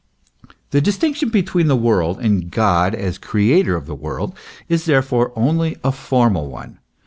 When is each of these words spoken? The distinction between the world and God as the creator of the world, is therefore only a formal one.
The 0.71 0.81
distinction 0.81 1.29
between 1.29 1.67
the 1.67 1.75
world 1.75 2.19
and 2.19 2.49
God 2.49 2.95
as 2.95 3.19
the 3.19 3.27
creator 3.27 3.75
of 3.75 3.85
the 3.85 3.93
world, 3.93 4.35
is 4.67 4.85
therefore 4.85 5.31
only 5.35 5.77
a 5.83 5.91
formal 5.91 6.49
one. 6.49 6.79